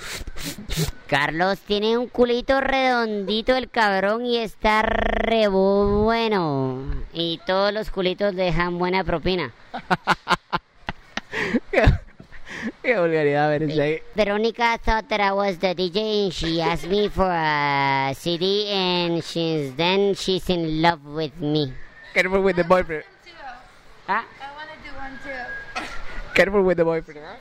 Carlos 1.09 1.57
tiene 1.61 1.97
un 1.97 2.07
culito 2.07 2.61
redondito 2.61 3.55
el 3.55 3.71
cabrón 3.71 4.27
y 4.27 4.37
está 4.37 4.83
re 4.83 5.47
bueno. 5.47 6.83
Y 7.13 7.39
todos 7.47 7.73
los 7.73 7.89
culitos 7.89 8.35
dejan 8.35 8.77
buena 8.77 9.03
propina. 9.03 9.51
Qué, 11.71 11.83
qué 12.83 12.99
vulgaridad, 12.99 13.49
ver, 13.49 13.63
ese 13.63 13.81
ahí. 13.81 13.99
Veronica 14.13 14.77
thought 14.77 15.07
that 15.07 15.19
I 15.19 15.31
was 15.31 15.57
the 15.59 15.73
DJ 15.73 16.25
and 16.25 16.33
she 16.33 16.61
asked 16.61 16.87
me 16.87 17.09
for 17.09 17.25
a 17.31 18.13
CD 18.15 18.67
and 18.71 19.23
she's 19.23 19.75
then 19.75 20.13
she's 20.13 20.47
in 20.49 20.81
love 20.81 21.03
with 21.05 21.35
me. 21.39 21.73
Careful 22.13 22.41
with 22.41 22.55
the 22.55 22.63
boyfriend. 22.63 23.03
Ah, 24.07 24.25
Careful 26.35 26.63
with 26.63 26.77
the 26.77 26.85
boyfriend, 26.85 27.19
huh? 27.25 27.35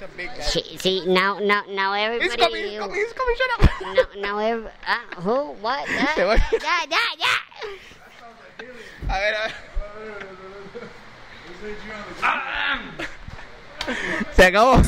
It's 0.00 0.14
big. 0.14 0.28
He's 0.28 0.28
a 0.28 0.28
big 0.28 0.28
guy. 0.28 0.42
she, 0.44 0.78
see 0.78 1.06
now 1.06 1.38
now 1.38 1.62
now 1.68 1.92
everybody 1.92 2.28
He's 2.28 2.36
coming, 2.36 2.64
he's 2.64 2.78
coming, 2.78 2.96
he's 2.96 3.12
coming, 3.12 3.36
shut 3.36 3.50
up. 3.60 3.70
now 3.80 4.20
now 4.20 4.38
every, 4.38 4.70
ah, 4.86 5.00
who 5.20 5.52
what 5.62 5.84
ah, 5.88 6.12
Te 6.14 6.22
voy- 6.24 6.36
ya 6.62 6.86
ya 6.90 6.98
ya 7.18 7.34
A 9.08 9.12
ver, 9.20 9.34
a 9.34 9.48
ver. 9.48 9.54
Se 14.34 14.44
acabó. 14.44 14.82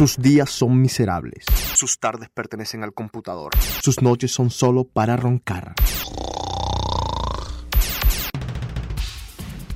Sus 0.00 0.16
días 0.16 0.48
son 0.48 0.80
miserables. 0.80 1.44
Sus 1.74 1.98
tardes 1.98 2.30
pertenecen 2.30 2.82
al 2.82 2.94
computador. 2.94 3.52
Sus 3.82 4.00
noches 4.00 4.32
son 4.32 4.48
solo 4.48 4.84
para 4.84 5.14
roncar. 5.14 5.74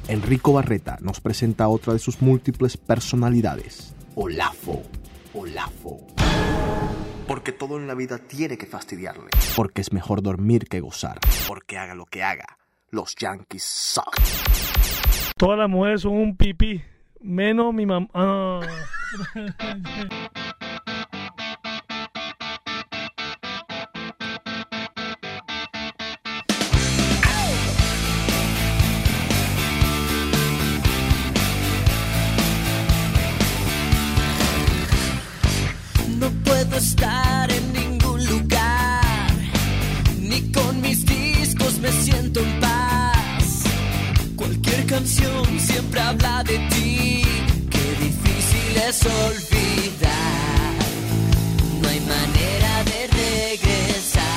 Enrico 0.08 0.54
Barreta 0.54 0.96
nos 1.02 1.20
presenta 1.20 1.68
otra 1.68 1.92
de 1.92 1.98
sus 1.98 2.22
múltiples 2.22 2.78
personalidades. 2.78 3.94
Olafo. 4.14 4.82
Olafo. 5.34 6.06
Porque 7.28 7.52
todo 7.52 7.76
en 7.76 7.86
la 7.86 7.94
vida 7.94 8.16
tiene 8.16 8.56
que 8.56 8.64
fastidiarle. 8.64 9.28
Porque 9.54 9.82
es 9.82 9.92
mejor 9.92 10.22
dormir 10.22 10.68
que 10.70 10.80
gozar. 10.80 11.18
Porque 11.46 11.76
haga 11.76 11.94
lo 11.94 12.06
que 12.06 12.22
haga. 12.22 12.46
Los 12.88 13.14
Yankees 13.14 13.62
suck. 13.62 14.18
Todas 15.36 15.58
las 15.58 15.68
mujeres 15.68 16.00
son 16.00 16.12
un 16.12 16.34
pipí. 16.34 16.82
Menos 17.20 17.74
mi 17.74 17.84
mamá. 17.84 18.08
Ah. 18.14 18.60
No 36.18 36.30
puedo 36.44 36.76
estar 36.76 37.52
en 37.52 37.72
ningún 37.72 38.24
lugar, 38.26 39.02
ni 40.18 40.50
con 40.50 40.80
mis 40.80 41.04
discos 41.04 41.78
me 41.78 41.92
siento 41.92 42.40
en 42.40 42.60
paz. 42.60 43.64
Cualquier 44.36 44.86
canción 44.86 45.60
siempre 45.60 46.00
habla 46.00 46.42
de 46.44 46.58
ti, 46.70 47.22
qué 48.74 48.80
difícil 48.80 48.82
es 48.82 49.04
olvidar. 49.04 50.74
No 51.80 51.88
hay 51.88 52.00
manera 52.00 52.84
de 52.84 53.06
regresar. 53.22 54.30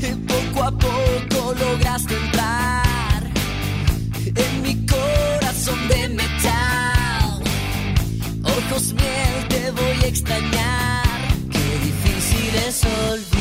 Y 0.00 0.14
poco 0.26 0.64
a 0.64 0.70
poco 0.70 1.54
lograste 1.54 2.14
entrar 2.16 3.22
en 4.24 4.62
mi 4.62 4.86
corazón 4.86 5.88
de 5.88 6.08
metal. 6.08 7.42
Ojos 8.44 8.92
miel, 8.94 9.48
te 9.48 9.70
voy 9.70 10.04
a 10.04 10.06
extrañar. 10.06 11.02
Qué 11.50 11.78
difícil 11.86 12.54
es 12.68 12.84
olvidar. 12.84 13.35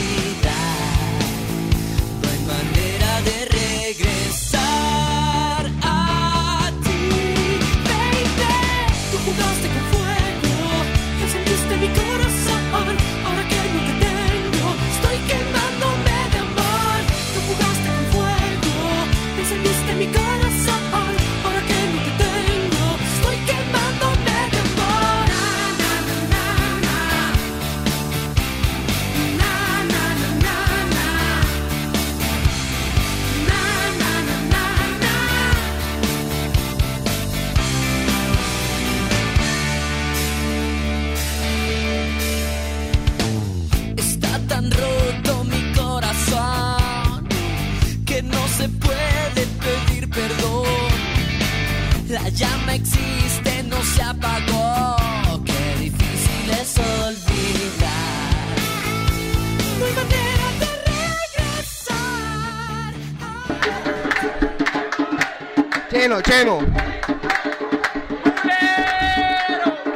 Cheno. 66.45 66.59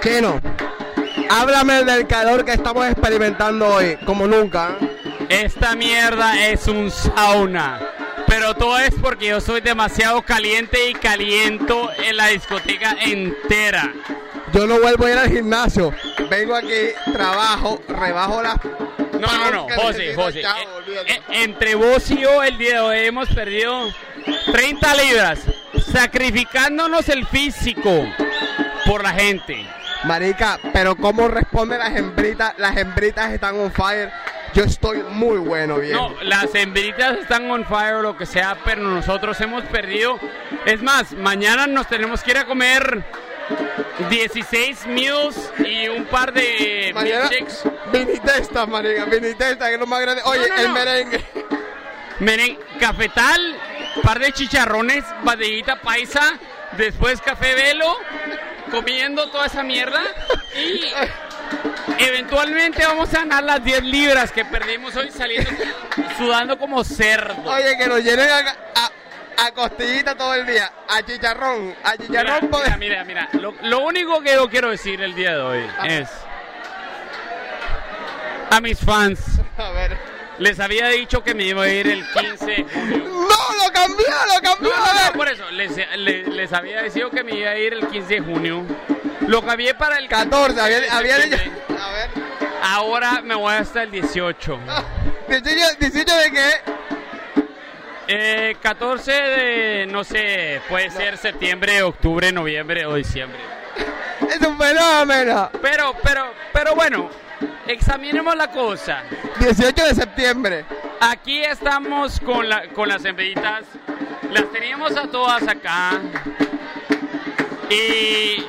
Cheno. 0.02 0.42
Háblame 1.30 1.84
del 1.84 2.08
calor 2.08 2.44
que 2.44 2.54
estamos 2.54 2.88
experimentando 2.88 3.68
hoy, 3.68 3.98
como 4.04 4.26
nunca. 4.26 4.76
¿eh? 4.82 5.44
Esta 5.46 5.76
mierda 5.76 6.48
es 6.48 6.68
un 6.68 6.90
sauna. 6.90 7.80
Pero 8.26 8.56
todo 8.56 8.80
es 8.80 8.96
porque 9.00 9.28
yo 9.28 9.42
soy 9.42 9.62
demasiado 9.62 10.24
caliente 10.24 10.90
y 10.90 10.94
caliento 10.94 11.92
en 12.04 12.18
la 12.18 12.28
discoteca 12.28 12.96
entera. 13.00 13.94
Yo 14.52 14.66
no 14.66 14.80
vuelvo 14.80 15.06
a 15.06 15.12
ir 15.12 15.18
al 15.20 15.30
gimnasio. 15.30 15.94
Vengo 16.32 16.56
aquí, 16.56 16.94
trabajo, 17.14 17.80
rebajo 17.88 18.42
las. 18.42 18.58
No, 19.20 19.28
no, 19.38 19.52
no, 19.52 19.68
José, 19.76 20.16
José. 20.16 20.42
Eh, 20.42 20.46
eh, 21.06 21.22
entre 21.44 21.76
vos 21.76 22.10
y 22.10 22.18
yo 22.18 22.42
el 22.42 22.58
día 22.58 22.76
de 22.76 22.80
hoy 22.80 23.00
hemos 23.06 23.30
perdido 23.30 23.90
30 24.52 24.96
libras, 24.96 25.40
sacrificándonos 25.86 27.10
el 27.10 27.26
físico 27.28 28.06
por 28.86 29.04
la 29.04 29.12
gente. 29.12 29.66
Marica, 30.06 30.60
pero 30.74 30.96
¿cómo 30.96 31.28
responde 31.28 31.78
las 31.78 31.96
hembritas? 31.96 32.54
Las 32.58 32.78
hembritas 32.78 33.32
están 33.34 33.60
on 33.60 33.72
fire. 33.72 34.12
Yo 34.54 34.64
estoy 34.64 35.04
muy 35.10 35.38
bueno, 35.38 35.78
bien. 35.78 35.94
No, 35.94 36.16
las 36.24 36.54
hembritas 36.56 37.18
están 37.20 37.50
on 37.52 37.66
fire 37.66 37.96
o 37.96 38.02
lo 38.02 38.18
que 38.18 38.26
sea, 38.26 38.58
pero 38.66 38.82
nosotros 38.82 39.40
hemos 39.42 39.64
perdido. 39.66 40.18
Es 40.66 40.82
más, 40.82 41.12
mañana 41.14 41.68
nos 41.68 41.88
tenemos 41.88 42.24
que 42.24 42.32
ir 42.32 42.38
a 42.38 42.46
comer 42.46 43.04
16 44.10 44.88
meals 44.88 45.52
y 45.60 45.88
un 45.90 46.06
par 46.06 46.32
de 46.34 46.92
Mañana, 46.96 47.30
milkshakes. 47.30 47.64
vinitesta, 47.92 48.66
marica, 48.66 49.06
vinitesta, 49.06 49.68
que 49.68 49.74
es 49.74 49.80
lo 49.80 49.86
más 49.88 50.00
grande. 50.02 50.22
Oye, 50.26 50.48
No, 50.48 50.56
no, 50.56 50.62
el 50.62 50.68
no. 50.70 50.74
merengue. 50.74 51.26
Merengue, 52.20 52.60
cafetal, 52.80 53.56
par 54.02 54.20
de 54.20 54.32
chicharrones, 54.32 55.04
badillita 55.24 55.82
paisa, 55.82 56.34
después 56.78 57.22
café 57.22 57.56
velo, 57.56 57.98
comiendo 58.72 59.30
toda 59.30 59.48
esa 59.48 59.64
mierda 59.64 60.02
y 60.56 60.84
eventualmente 62.04 62.86
vamos 62.86 63.14
a 63.14 63.20
ganar 63.20 63.44
las 63.44 63.64
10 63.64 63.84
libras 63.84 64.32
que 64.32 64.46
perdimos 64.46 64.96
hoy 64.96 65.12
saliendo 65.12 65.50
sudando 66.18 66.58
como 66.60 66.84
cerdo. 66.84 67.50
Oye, 67.50 67.78
que 67.78 67.88
nos 67.88 68.04
llenen 68.04 68.30
a, 68.30 68.40
a, 68.76 69.46
a 69.46 69.52
costillita 69.52 70.16
todo 70.16 70.34
el 70.36 70.46
día. 70.46 70.72
A 70.88 71.02
chicharrón. 71.02 71.76
A 71.84 71.98
chicharrón. 71.98 72.50
Mira, 72.52 72.78
mira, 72.78 73.04
mira, 73.06 73.28
mira, 73.28 73.30
Lo, 73.42 73.54
lo 73.64 73.80
único 73.80 74.22
que 74.22 74.34
yo 74.34 74.50
quiero 74.50 74.70
decir 74.70 75.02
el 75.02 75.16
día 75.16 75.32
de 75.36 75.42
hoy 75.42 75.70
es 75.86 76.10
a 78.52 78.60
mis 78.62 78.80
fans. 78.80 79.40
A 79.58 79.70
ver. 79.72 80.09
Les 80.40 80.60
había 80.60 80.88
dicho 80.88 81.22
que 81.24 81.34
me 81.34 81.44
iba 81.44 81.64
a 81.64 81.70
ir 81.70 81.88
el 81.88 82.04
15 82.12 82.46
de 82.46 82.64
junio. 82.64 82.98
¡No! 83.10 83.66
¡Lo 83.66 83.74
cambió! 83.74 84.06
¡Lo 84.34 84.42
cambió! 84.42 84.70
No, 84.70 84.94
no, 84.94 85.06
no, 85.06 85.14
por 85.14 85.28
eso, 85.30 85.50
les, 85.52 85.72
les, 85.98 86.28
les 86.28 86.54
había 86.54 86.82
dicho 86.84 87.10
que 87.12 87.24
me 87.24 87.36
iba 87.36 87.50
a 87.52 87.58
ir 87.58 87.74
el 87.74 87.86
15 87.88 88.14
de 88.16 88.20
junio. 88.22 88.66
Lo 89.28 89.42
cambié 89.46 89.74
para 89.76 89.98
el 89.98 90.08
14, 90.08 90.60
había, 90.60 90.98
había 90.98 91.18
dicho- 91.18 91.38
A 91.38 91.92
ver. 91.92 92.10
Ahora 92.62 93.22
me 93.22 93.36
voy 93.36 93.54
hasta 93.54 93.84
el 93.84 93.92
18. 93.92 94.60
18, 95.28 95.76
18 95.80 96.16
de 96.16 96.32
qué? 96.32 96.50
Eh, 98.08 98.56
14 98.62 99.12
de, 99.12 99.86
no 99.88 100.04
sé, 100.04 100.62
puede 100.68 100.90
ser 100.90 101.18
septiembre, 101.18 101.84
octubre, 101.84 102.32
noviembre 102.32 102.86
o 102.86 102.96
diciembre. 102.96 103.40
Es 104.30 104.46
un 104.46 104.58
fenómeno. 104.58 105.50
Pero, 105.62 105.96
pero, 106.04 106.34
pero 106.54 106.76
bueno, 106.76 107.10
examinemos 107.68 108.36
la 108.36 108.50
cosa. 108.52 109.04
18 109.40 109.86
de 109.86 109.96
septiembre. 109.96 110.66
Aquí 111.00 111.42
estamos 111.44 112.20
con, 112.20 112.48
la, 112.48 112.68
con 112.70 112.90
las 112.90 113.04
hembritas. 113.06 113.64
Las 114.32 114.52
teníamos 114.52 114.96
a 114.96 115.08
todas 115.08 115.48
acá. 115.48 116.00
Y 117.70 118.44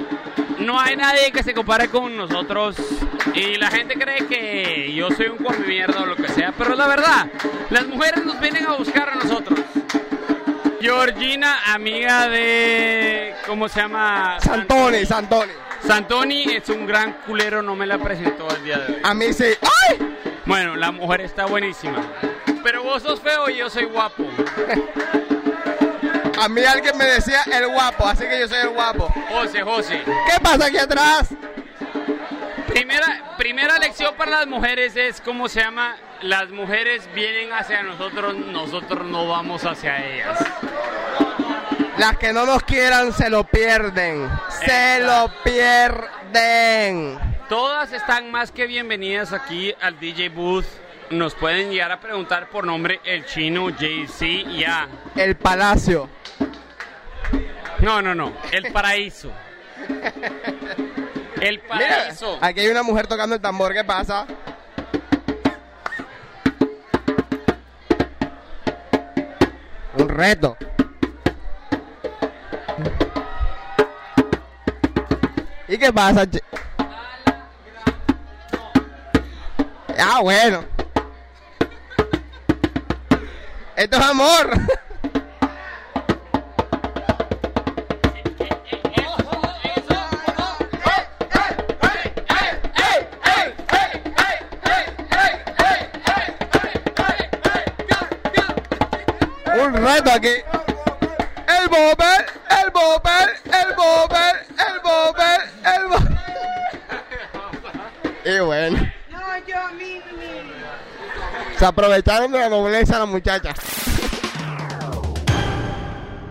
no 0.59 0.79
hay 0.79 0.97
nadie 0.97 1.31
que 1.33 1.43
se 1.43 1.55
compare 1.55 1.89
con 1.89 2.17
nosotros. 2.17 2.77
Y 3.35 3.57
la 3.57 3.71
gente 3.71 3.95
cree 3.95 4.27
que 4.27 4.93
yo 4.93 5.11
soy 5.11 5.29
un 5.29 5.39
come 5.39 5.59
mierda 5.67 6.03
o 6.03 6.07
lo 6.07 6.17
que 6.17 6.29
sea. 6.29 6.53
Pero 6.57 6.75
la 6.75 6.87
verdad, 6.87 7.27
las 7.71 7.87
mujeres 7.87 8.25
nos 8.25 8.39
vienen 8.41 8.67
a 8.67 8.73
buscar 8.73 9.09
a 9.11 9.15
nosotros. 9.15 9.61
Georgina, 10.81 11.75
amiga 11.75 12.29
de. 12.29 13.35
¿Cómo 13.47 13.69
se 13.69 13.81
llama? 13.81 14.39
Santoni, 14.41 15.05
Santoni. 15.05 15.53
Santoni 15.87 16.45
es 16.55 16.69
un 16.71 16.87
gran 16.87 17.13
culero, 17.27 17.61
no 17.61 17.77
me 17.77 17.87
la 17.87 17.99
presentó 17.99 18.49
el 18.55 18.65
día 18.65 18.79
de 18.79 18.95
hoy. 18.95 19.01
A 19.03 19.13
mí 19.13 19.33
sí. 19.35 19.45
¡Ay! 19.91 20.17
Bueno, 20.47 20.77
la 20.77 20.91
mujer 20.91 21.21
está 21.21 21.45
buenísima. 21.45 22.03
Pero 22.63 22.83
vos 22.83 23.03
sos 23.03 23.21
feo 23.21 23.51
y 23.51 23.59
yo 23.59 23.69
soy 23.69 23.85
guapo. 23.85 24.25
A 26.41 26.49
mí 26.49 26.63
alguien 26.65 26.97
me 26.97 27.05
decía 27.05 27.43
el 27.53 27.69
guapo, 27.69 28.07
así 28.07 28.25
que 28.25 28.41
yo 28.41 28.49
soy 28.49 28.61
el 28.61 28.71
guapo. 28.71 29.13
José, 29.29 29.63
José. 29.63 30.03
¿Qué 30.05 30.41
pasa 30.41 30.67
aquí 30.67 30.79
atrás? 30.79 31.29
Primera, 32.67 33.35
primera 33.37 33.79
lección 33.79 34.15
para 34.17 34.31
las 34.31 34.47
mujeres 34.47 34.97
es 34.97 35.21
cómo 35.21 35.47
se 35.49 35.61
llama. 35.61 35.97
Las 36.23 36.51
mujeres 36.51 37.09
vienen 37.15 37.53
hacia 37.53 37.83
nosotros, 37.83 38.35
nosotros 38.37 39.07
no 39.07 39.27
vamos 39.27 39.65
hacia 39.65 40.05
ellas. 40.05 40.39
Las 41.97 42.17
que 42.19 42.33
no 42.33 42.45
nos 42.45 42.63
quieran 42.63 43.13
se 43.13 43.31
lo 43.31 43.45
pierden. 43.45 44.29
Se 44.65 45.01
lo 45.01 45.33
pierden. 45.43 47.19
Todas 47.49 47.93
están 47.93 48.31
más 48.31 48.53
que 48.53 48.67
bienvenidas 48.67 49.33
aquí 49.33 49.75
al 49.81 49.99
DJ 49.99 50.29
Booth. 50.29 50.67
Nos 51.11 51.35
pueden 51.35 51.71
llegar 51.71 51.91
a 51.91 52.01
preguntar 52.01 52.49
por 52.51 52.65
nombre 52.65 53.01
el 53.05 53.25
chino, 53.25 53.71
JC, 53.71 54.45
ya. 54.59 54.89
El 55.17 55.37
palacio. 55.37 56.09
No, 57.81 58.03
no, 58.03 58.15
no. 58.15 58.33
El 58.53 58.71
paraíso. 58.73 59.33
El 61.41 61.63
Mira, 61.73 61.89
paraíso. 61.97 62.39
aquí 62.43 62.61
hay 62.61 62.69
una 62.69 62.83
mujer 62.83 63.07
tocando 63.07 63.35
el 63.35 63.41
tambor. 63.41 63.73
¿Qué 63.73 63.83
pasa? 63.83 64.27
Reto. 70.11 70.57
¿Y 75.69 75.79
qué 75.79 75.93
pasa? 75.93 76.27
Ah, 79.99 80.21
bueno. 80.23 80.65
Esto 83.77 83.97
es 83.97 84.05
amor. 84.05 84.51
Un 99.63 99.75
reto 99.75 100.11
aquí. 100.11 100.29
El 101.49 101.69
bobber, 101.69 102.27
el 102.63 102.71
bobber, 102.71 103.29
el 103.45 103.75
bobber, 103.77 104.47
el 104.57 104.81
bobber, 104.83 105.41
el 105.65 105.89
bobber. 105.89 106.19
Y 108.25 108.41
bueno. 108.41 108.93
Se 111.59 111.67
aprovecharon 111.67 112.33
de 112.33 112.39
la 112.39 112.49
nobleza 112.49 112.99
las 112.99 113.09
muchachas. 113.09 113.59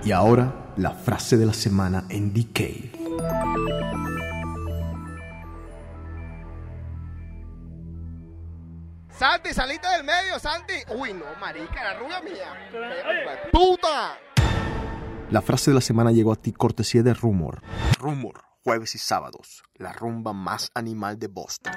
Y 0.04 0.12
ahora, 0.12 0.52
la 0.78 0.92
frase 0.92 1.38
de 1.38 1.46
la 1.46 1.54
semana 1.54 2.06
en 2.10 2.34
Decay. 2.34 2.99
Uy, 10.96 11.14
no, 11.14 11.26
marica, 11.40 11.84
la 11.84 12.00
rubia 12.00 12.22
mía. 12.22 13.50
¡Puta! 13.52 14.18
La 15.30 15.42
frase 15.42 15.72
de 15.72 15.76
la 15.76 15.82
semana 15.82 16.12
llegó 16.12 16.32
a 16.32 16.36
ti 16.36 16.52
cortesía 16.52 17.04
de 17.04 17.14
Rumor. 17.14 17.62
Rumor, 18.00 18.44
jueves 18.64 18.96
y 18.96 18.98
sábados, 18.98 19.64
la 19.76 19.94
rumba 19.94 20.34
más 20.34 20.72
animal 20.74 21.20
de 21.20 21.28
Boston. 21.28 21.74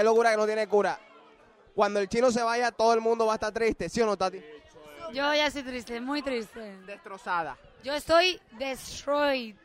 Qué 0.00 0.04
locura 0.04 0.30
que 0.30 0.38
no 0.38 0.46
tiene 0.46 0.66
cura. 0.66 0.98
Cuando 1.74 2.00
el 2.00 2.08
chino 2.08 2.30
se 2.30 2.42
vaya, 2.42 2.72
todo 2.72 2.94
el 2.94 3.02
mundo 3.02 3.26
va 3.26 3.32
a 3.32 3.34
estar 3.34 3.52
triste, 3.52 3.86
¿sí 3.90 4.00
o 4.00 4.06
no, 4.06 4.16
Tati? 4.16 4.42
Yo 5.12 5.34
ya 5.34 5.44
estoy 5.44 5.62
triste, 5.62 6.00
muy 6.00 6.22
triste. 6.22 6.78
Destrozada. 6.86 7.58
Yo 7.84 7.92
estoy 7.92 8.40
destroyed. 8.52 9.56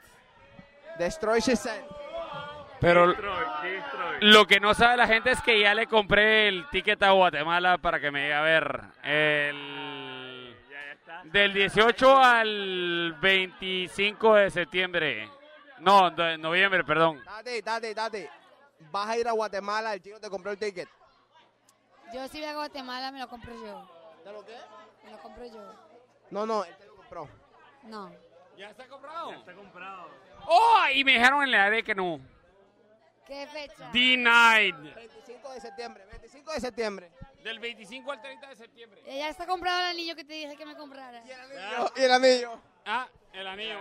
Destroy 0.99 1.39
she 1.39 1.55
said. 1.55 1.85
Pero 2.81 3.15
lo 4.19 4.45
que 4.45 4.59
no 4.59 4.73
sabe 4.73 4.97
la 4.97 5.07
gente 5.07 5.31
es 5.31 5.41
que 5.41 5.57
ya 5.57 5.73
le 5.73 5.87
compré 5.87 6.49
el 6.49 6.69
ticket 6.69 7.01
a 7.03 7.11
Guatemala 7.11 7.77
para 7.77 8.01
que 8.01 8.11
me 8.11 8.23
llegue 8.23 8.33
a 8.33 8.41
ver. 8.41 8.81
El, 9.03 10.53
del 11.31 11.53
18 11.53 12.17
al 12.17 13.13
25 13.21 14.35
de 14.35 14.51
septiembre. 14.51 15.29
No, 15.79 16.11
de 16.11 16.37
noviembre, 16.37 16.83
perdón. 16.83 17.23
Tati, 17.23 17.61
Tati, 17.61 17.95
Tati. 17.95 18.27
Vas 18.91 19.09
a 19.09 19.17
ir 19.17 19.27
a 19.27 19.31
Guatemala, 19.31 19.93
el 19.93 20.01
chino 20.01 20.19
te 20.19 20.29
compró 20.29 20.51
el 20.51 20.57
ticket. 20.57 20.89
Yo 22.13 22.27
si 22.27 22.39
voy 22.39 22.47
a 22.47 22.53
Guatemala 22.53 23.11
me 23.11 23.19
lo 23.19 23.27
compro 23.27 23.53
yo. 23.53 23.89
¿De 24.23 24.31
lo 24.31 24.45
qué? 24.45 24.57
Me 25.03 25.11
lo 25.11 25.19
compro 25.19 25.45
yo. 25.45 25.73
No, 26.31 26.45
no, 26.45 26.63
él 26.63 26.75
te 26.77 26.85
lo 26.85 26.95
compró. 26.95 27.29
No. 27.83 28.11
¿Ya 28.57 28.69
está 28.69 28.87
comprado? 28.87 29.31
Está 29.31 29.53
comprado. 29.53 30.09
¡Oh! 30.47 30.83
Y 30.93 31.03
me 31.03 31.13
dijeron 31.13 31.43
en 31.43 31.51
la 31.51 31.65
área 31.65 31.81
que 31.81 31.93
no. 31.93 32.19
¿Qué 33.25 33.47
fecha? 33.47 33.89
Denied. 33.91 34.75
25 34.95 35.51
de 35.51 35.61
septiembre, 35.61 36.05
25 36.05 36.51
de 36.53 36.59
septiembre. 36.59 37.11
Del 37.43 37.59
25 37.59 38.11
al 38.11 38.21
30 38.21 38.47
de 38.47 38.55
septiembre. 38.55 39.01
Ya 39.05 39.29
está 39.29 39.45
comprado 39.45 39.79
el 39.81 39.85
anillo 39.87 40.15
que 40.15 40.23
te 40.23 40.33
dije 40.33 40.55
que 40.55 40.65
me 40.65 40.75
comprara. 40.75 41.23
Y 41.25 41.31
el 41.31 41.41
anillo. 41.41 41.61
Ah, 41.65 41.91
el 41.95 42.11
anillo. 42.11 42.61
El 43.37 43.47
anillo. 43.47 43.79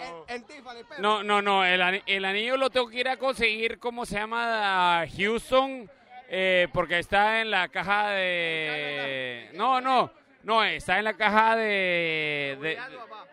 En, 0.00 0.36
en 0.36 0.44
Tiffany, 0.44 0.82
pero- 0.88 1.00
No, 1.02 1.22
no, 1.22 1.42
no. 1.42 1.64
El, 1.64 1.82
ani- 1.82 2.02
el 2.06 2.24
anillo 2.24 2.56
lo 2.56 2.70
tengo 2.70 2.88
que 2.88 3.00
ir 3.00 3.08
a 3.08 3.16
conseguir, 3.16 3.78
¿cómo 3.78 4.06
se 4.06 4.16
llama? 4.16 5.00
A 5.02 5.06
Houston. 5.08 5.90
eh, 6.30 6.68
porque 6.74 6.98
está 6.98 7.40
en 7.40 7.50
la 7.50 7.68
caja 7.68 8.10
de. 8.10 9.50
No, 9.54 9.80
no. 9.80 10.10
No, 10.42 10.62
está 10.64 10.98
en 10.98 11.04
la 11.04 11.14
caja 11.14 11.56
de, 11.56 12.56
de, 12.60 12.78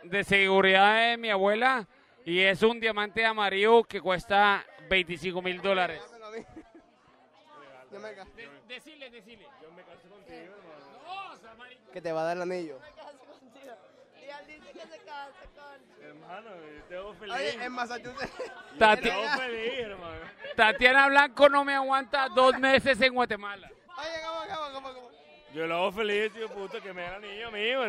de 0.04 0.24
seguridad 0.24 1.10
de 1.12 1.18
mi 1.18 1.30
abuela. 1.30 1.88
Y 2.26 2.40
es 2.42 2.64
un 2.64 2.80
diamante 2.80 3.24
amarillo 3.26 3.84
que 3.84 4.02
cuesta 4.02 4.66
25 4.90 5.42
mil 5.42 5.62
dólares. 5.62 6.02
Yo 7.92 8.00
me 8.00 8.14
ca- 8.14 8.26
Decile, 8.68 9.10
decile. 9.10 9.46
Yo 9.62 9.72
me 9.72 9.84
caso 9.84 10.10
contigo, 10.10 10.54
Que 11.94 12.02
te 12.02 12.12
va 12.12 12.22
a 12.22 12.26
dar 12.26 12.38
el 12.38 12.44
anillo. 12.44 12.80
Que 14.76 14.82
se 14.88 14.98
case 15.00 15.50
con... 15.56 16.06
Hermano, 16.06 16.50
te 16.88 16.96
hago 16.98 17.14
feliz. 17.16 17.34
Oye, 17.36 17.64
en 17.64 17.72
Massachusetts. 17.72 18.32
Tati- 18.78 19.02
Te 19.04 19.12
hago 19.12 19.38
feliz, 19.42 19.74
hermano. 19.80 20.22
Tatiana 20.56 21.08
Blanco 21.08 21.50
no 21.50 21.66
me 21.66 21.74
aguanta 21.76 22.28
dos 22.30 22.58
meses 22.60 23.00
en 23.02 23.14
Guatemala. 23.14 23.70
Oye, 23.98 24.08
¿cómo, 24.26 24.40
cómo, 24.56 24.74
cómo, 24.74 24.94
cómo? 24.94 25.12
Yo 25.54 25.68
lo 25.68 25.76
hago 25.76 25.92
feliz, 25.92 26.32
tío 26.34 26.50
puto, 26.50 26.82
que 26.82 26.94
me 26.94 27.02
da 27.04 27.18
niño 27.20 27.50
mío. 27.52 27.82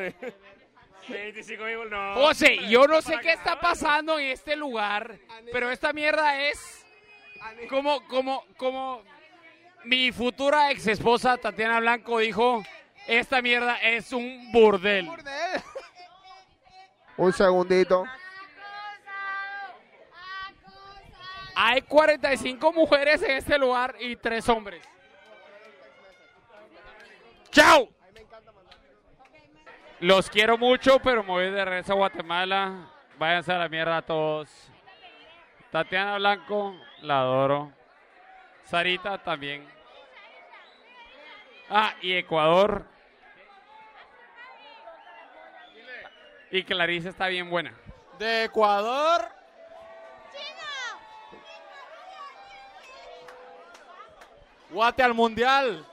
25 1.08 1.64
mil, 1.64 1.90
no. 1.90 2.14
José, 2.14 2.58
yo 2.68 2.86
no 2.86 3.02
sé 3.02 3.12
Para 3.12 3.22
qué 3.22 3.32
está 3.32 3.58
pasando 3.60 4.18
en 4.18 4.28
este 4.30 4.54
lugar, 4.56 5.16
pero 5.52 5.70
esta 5.70 5.92
mierda 5.92 6.40
es 6.40 6.84
como, 7.68 8.06
como, 8.08 8.44
como 8.56 9.02
mi 9.84 10.10
futura 10.12 10.70
ex 10.70 10.86
esposa 10.88 11.36
Tatiana 11.36 11.78
Blanco 11.80 12.18
dijo, 12.18 12.62
esta 13.06 13.40
mierda 13.42 13.76
es 13.82 14.12
un 14.12 14.50
burdel. 14.52 15.08
Un 17.16 17.32
segundito. 17.32 18.04
Hay 21.54 21.80
45 21.82 22.72
mujeres 22.72 23.22
en 23.22 23.30
este 23.30 23.58
lugar 23.58 23.96
y 23.98 24.16
tres 24.16 24.46
hombres. 24.48 24.86
¡Chao! 27.50 27.88
Los 30.00 30.28
quiero 30.28 30.58
mucho, 30.58 30.98
pero 30.98 31.22
me 31.22 31.30
voy 31.30 31.50
de 31.50 31.64
regreso 31.64 31.94
a 31.94 31.96
Guatemala. 31.96 32.90
Váyanse 33.18 33.52
a 33.52 33.58
la 33.58 33.68
mierda 33.70 34.02
todos. 34.02 34.50
Tatiana 35.70 36.18
Blanco, 36.18 36.74
la 37.00 37.20
adoro. 37.20 37.72
Sarita 38.64 39.16
también. 39.16 39.66
Ah, 41.70 41.94
y 42.02 42.12
Ecuador. 42.12 42.84
Y 46.50 46.62
Clarice 46.62 47.08
está 47.08 47.26
bien 47.28 47.50
buena. 47.50 47.74
De 48.18 48.44
Ecuador. 48.44 49.28
Guate 54.70 55.02
al 55.02 55.14
mundial. 55.14 55.86